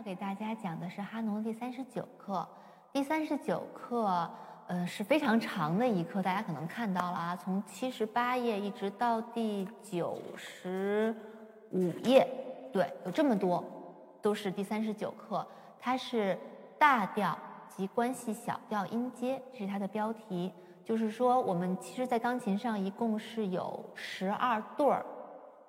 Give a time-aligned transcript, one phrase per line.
[0.00, 2.48] 要给大家讲的是哈农第三十九课。
[2.90, 4.30] 第三十九课，
[4.66, 11.14] 呃，是非常长的一课，大家可能看到了啊，从七十八页一直到第九十
[11.72, 12.26] 五页，
[12.72, 13.62] 对，有这么多，
[14.22, 15.46] 都是第三十九课。
[15.78, 16.38] 它是
[16.78, 17.36] 大调
[17.68, 20.50] 及关系小调音阶，这是它的标题。
[20.82, 25.04] 就是说，我们其实，在钢琴上一共是有十二对儿，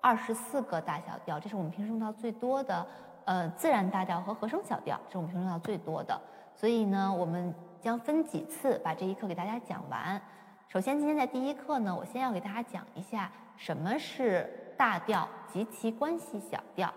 [0.00, 2.86] 二十四个大小调，这是我们平时用到最多的。
[3.24, 6.20] 呃，自然大调和和声小调是我们平时用到最多的，
[6.54, 10.20] 所以呢，我们将分几次把这一课给大家讲完。
[10.68, 16.92] 首先，今天在第一课呢，我先要给大家讲一下什么是大调及其关系小调。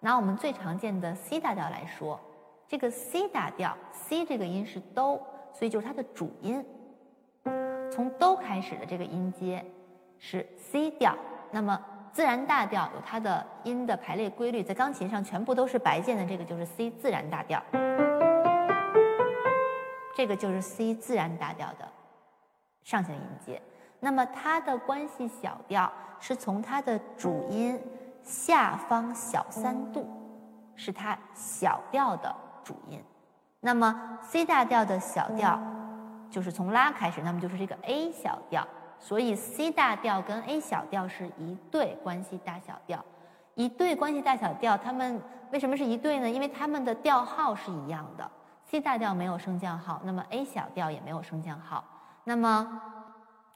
[0.00, 2.20] 拿我们最常见的 C 大调来说，
[2.68, 5.20] 这个 C 大调，C 这个音是哆，
[5.52, 6.64] 所以就是它的主音，
[7.90, 9.64] 从哆开始的这个音阶
[10.18, 11.16] 是 C 调。
[11.50, 11.80] 那么
[12.16, 17.62] 自然大调有它的音的排列规律，在钢琴上全部都是白键的，这个就是 C 自然大调，
[20.14, 21.86] 这个就是 C 自然大调的
[22.84, 23.60] 上行音阶。
[24.00, 27.78] 那么它的关系小调是从它的主音
[28.22, 30.08] 下方小三度，
[30.74, 32.98] 是它小调的主音。
[33.60, 35.60] 那么 C 大调的小调
[36.30, 38.66] 就是从拉开始，那么就是这个 A 小调。
[38.98, 43.04] 所以 C 大调跟 A 小调是一对关系大小调，
[43.54, 45.20] 一对关系大小调，它们
[45.52, 46.28] 为什么是一对呢？
[46.28, 48.28] 因为它们的调号是一样的
[48.64, 51.84] ，C 大调没有升降号，那么 A 小调也没有升降号。
[52.24, 52.80] 那么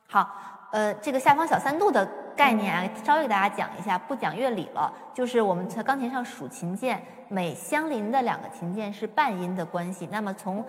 [0.09, 0.31] 好，
[0.73, 10.09] 呃，这个下方小三度的概念啊，稍微给大家讲一下，不讲乐理了，就是我们在钢琴上数琴键，每相邻的两个琴键是半音的关系。
[10.13, 10.65] 那么从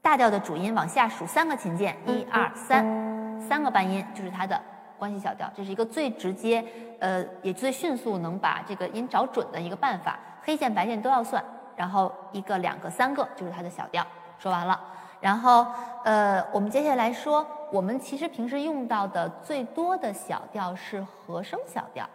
[0.00, 3.17] 大调的主音往下数三个琴键，一二三。
[3.40, 4.60] 三个半音就是它的
[4.98, 6.64] 关系小调，这是一个最直接，
[6.98, 10.18] 呃，也最迅速能把这个音找准的一个办法。
[10.42, 11.42] 黑键白键都要算，
[11.76, 14.06] 然后一个、两个、三个就是它的小调。
[14.38, 14.80] 说完了，
[15.20, 15.66] 然后
[16.04, 22.08] 呃，我们接下来说，我们其实平时用到的最多的小调是和声小调。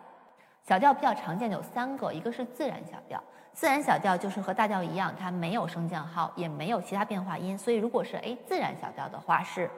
[0.66, 9.70] 小调比较常见的有三个，一个是自然小调，自然小调就是和大调一样，它没有升降号，也没有其他变化音，所以如果是 A 自然小调的话是。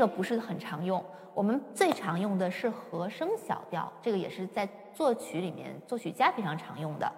[0.00, 7.12] 个不是很常用，我们最常用的是和声小调，这个也是在作曲里面作曲家非常常用的。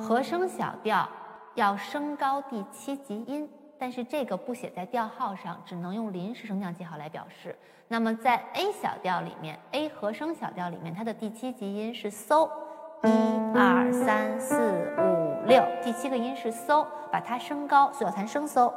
[0.00, 1.06] 和声小调
[1.54, 3.48] 要升高第七级音，
[3.78, 7.54] 但是这个不写在调号上，只能用临时升降记号来表示。
[7.88, 12.48] 那么在 A 小调里面，A 和声小调里面，它的第七级音是嗦，
[13.04, 13.08] 一
[13.52, 14.56] 二三四
[14.96, 15.46] 五。
[15.46, 18.72] 六，第七个音是嗦，把它升高，所以要弹升嗦。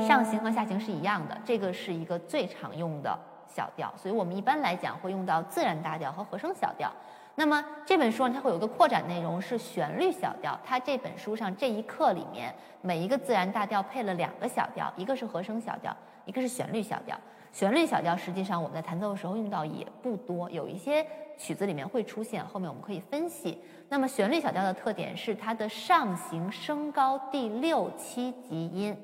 [0.00, 3.18] 上行和下行是一样的，这个是一个最常用的
[3.48, 6.88] 小调，所以我们一般来讲会用到自然大调和和声小调。
[7.34, 17.18] 那么这本书上它会有个扩展内容是旋律小调，它这本书上这一课里面每一个自然大调配了两个小调，一个是和声小调，一个是旋律小调。
[17.52, 21.06] 旋律小调实际上我们在弹奏的时候用到也不多，有一些。
[21.40, 23.62] 曲子里面会出现，后面我们可以分析。
[23.88, 29.00] 那么旋律小调的特点是它的上行升高第六七级音，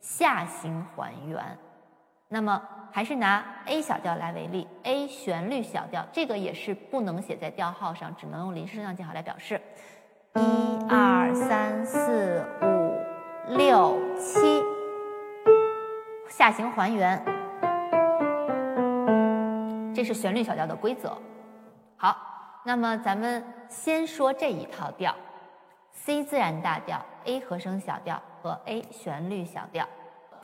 [0.00, 1.40] 下行还原。
[2.26, 9.60] 那么还是拿 A 小调来为例，A 旋律小调，这个也是不能写在调号上，只能用临时升降记号来表示。
[10.34, 10.40] 一
[10.88, 14.60] 二三四五六七，
[16.28, 17.24] 下行还原，
[19.96, 21.16] 这是旋律小调的规则。
[21.96, 22.14] 好，
[22.66, 25.14] 那么咱们先说这一套调
[25.94, 29.86] ：C 自然大调、A 和声小调和 A 旋律小调。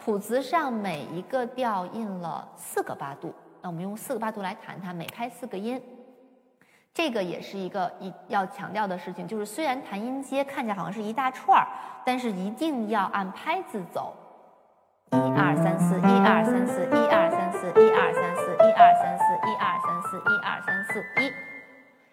[0.02, 5.80] 谱子上每一个调印了四个八度，那我们用四个八度来弹它，每拍四个音。
[6.94, 11.68] 这个也是一个一要强调的事情，就是虽然弹音阶看起来好像是一大串儿，
[12.06, 14.14] 但是一定要按拍子走。
[15.12, 17.01] 一二三四，一二三四，一
[20.92, 21.04] 四，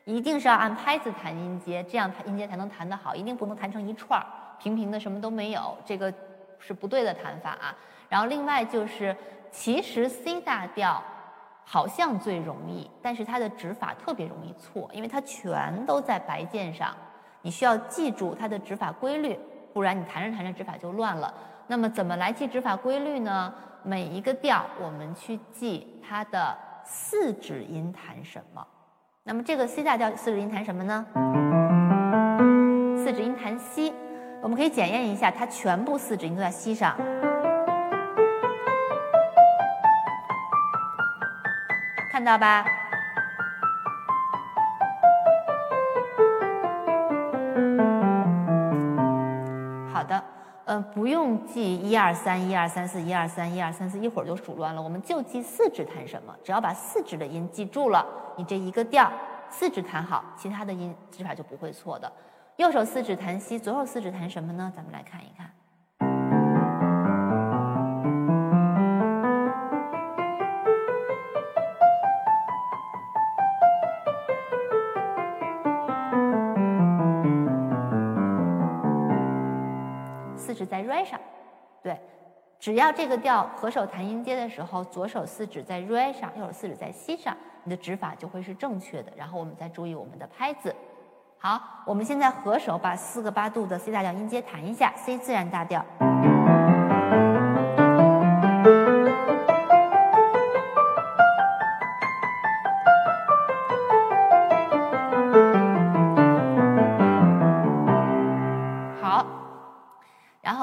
[0.06, 4.26] 一，一定是要按拍子弹音阶，这样弹音阶才能弹得好，一定不能弹成一串儿
[4.58, 6.14] 平平的，什么都没有，这个
[6.58, 7.76] 是不对的弹法啊。
[8.08, 9.16] 然后另外就是，
[9.52, 11.04] 其实 C 大调
[11.64, 16.96] 好像最容易，但是它的指法特别容易错，因为它全都在白键上，
[17.42, 19.38] 你需要记住它的指法规律，
[19.74, 21.34] 不然你弹着弹着指法就乱了。
[21.68, 23.54] 那么怎么来记指法规律呢？
[23.84, 26.58] 每一个调我们去记它的
[26.91, 28.65] 四指音弹什么？
[29.24, 31.06] 那么这个 c 大调四指音弹什么呢？
[32.97, 33.94] 四指音弹西。
[34.41, 36.97] 我们可以检验一下它全部四指音都在西上。
[42.12, 42.65] 看到吧？
[51.00, 54.81] 不用记一二三一二三四一二三一二三四，一会儿就数乱了。
[54.81, 58.06] 我们就记四指弹什么，只要把四指的音记住了，
[58.36, 59.10] 你这一个调
[59.50, 62.12] 四指弹好，其他的音指法就不会错的。
[62.57, 64.69] 右手四指弹西，左手四指弹什么呢？
[64.75, 65.50] 咱们来看一看。
[80.69, 81.19] 在 re 上，
[81.83, 82.00] 对，
[82.60, 89.12] 只要这个调合手弹音阶的时候，左手四指在 re 上，右手四指在西上，你的指法就会是正确的。
[89.16, 90.74] 然后我们再注意我们的拍子。
[91.38, 95.83] 好，我们现在合手把四个八度的 C 大调音阶弹一下，C 自然大调。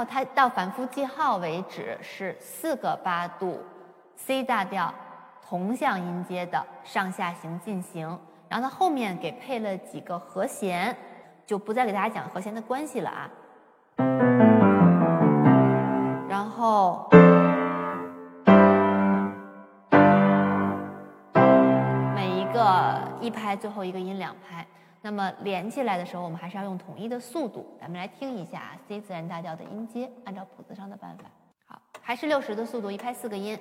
[0.08, 3.60] 它到反复记号为止是四个八度
[4.14, 4.92] C 大调
[5.46, 8.06] 同向音阶的上下行进行，
[8.48, 10.96] 然后它后面给配了几个和弦，
[11.44, 13.30] 就不再给大家讲和弦的关系了啊。
[16.28, 17.08] 然后
[22.14, 24.66] 每一个一拍最后一个音两拍。
[25.06, 27.64] 那么连起来的时候，我们还是要用统一的速度。
[27.80, 31.30] 咱们来听一下 C 自然大调的音阶，按照谱子上的办法。
[31.64, 33.56] 好，还是六十的速度，一拍四个音。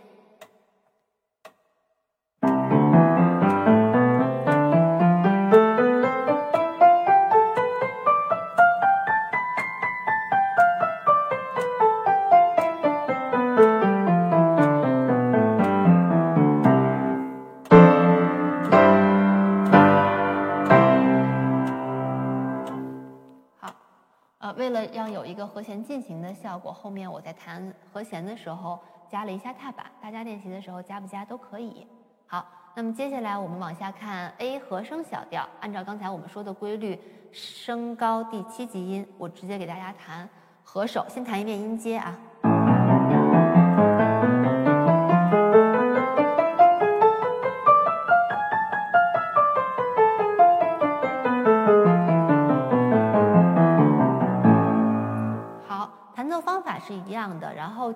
[25.26, 28.80] 一个和弦进行的效果，后面我在弹和弦的时候
[29.10, 31.88] 加了一下踏板，大家练习的时候加不加都可以。
[32.28, 32.46] 好，
[32.76, 37.00] 那么接下来我们往下看 A 和声小调，按照刚才我们说的规律，
[37.32, 40.28] 升高第七级音，我直接给大家弹
[40.64, 42.18] 和手，先弹一遍音阶啊。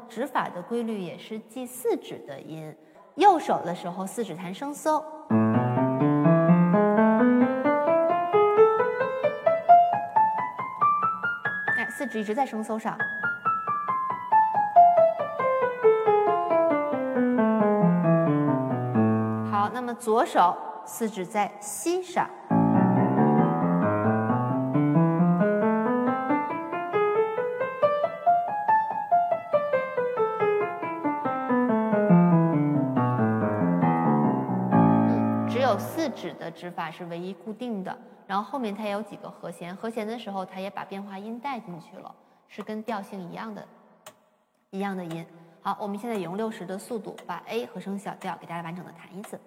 [0.10, 2.76] 指法的规律也是记四指的音。
[3.16, 4.98] 右手的时候，四指弹升搜，
[11.78, 12.98] 哎，四指一直在升搜上。
[19.52, 22.28] 好，那么左手四指在西上。
[36.10, 37.98] 指的指法是唯一固定的，
[38.28, 42.14] 然后后面它也有几个和弦，和弦的时候它也把变化音带进去了，
[42.48, 43.68] 是跟调性一样的，
[44.72, 45.26] 一样的音。
[45.62, 49.40] 好，我们现在也用六十的速度把 A 和声小调给大家完整的弹一次。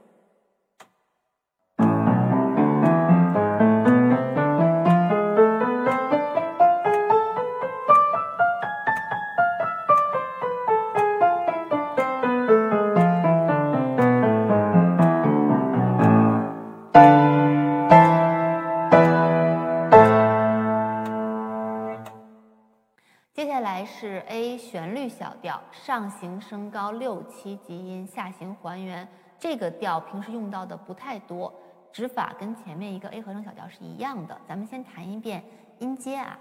[23.85, 29.07] 是 A 旋律小调，上行升高六七级音，下行还原。
[29.39, 31.53] 这个调平时用到的不太多，
[31.93, 34.41] 指法跟前面一个 A 和声小调是一样的。
[34.47, 35.43] 咱们先弹一遍
[35.79, 36.39] 音阶啊。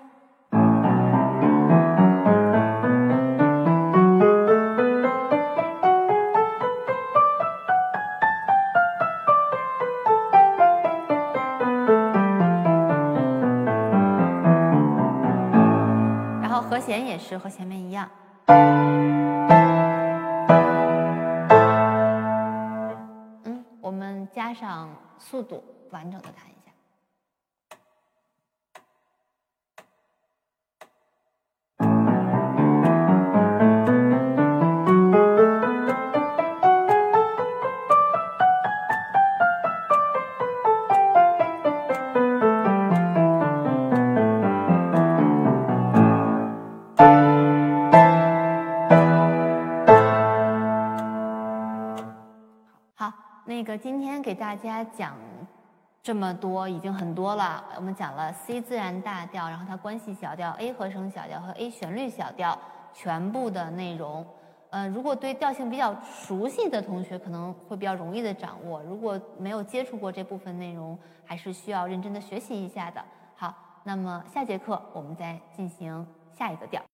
[17.21, 18.09] 是和前面一样，
[23.45, 26.60] 嗯，我们加上速度，完整的弹一下。
[54.41, 55.15] 大家讲
[56.01, 57.63] 这么多已经很多了。
[57.75, 62.57] 我们讲了 C 自然大调，然后它关系小调、A 和声小调和 A 旋律小调
[62.91, 64.25] 全部的内容。
[64.71, 72.99] 呃，如果对调性比较熟悉的同学，可能会比较容易的掌握；如果没有接触过这部分内容，还是需要认真的学习一下的。
[73.35, 76.81] 好，那么下节课我们再进行下一个调。